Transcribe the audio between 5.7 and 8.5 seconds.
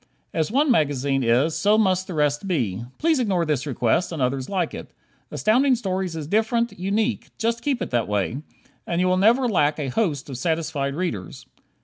Stories is different, unique; just keep it that way,